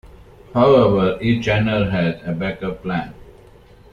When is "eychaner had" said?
1.21-2.23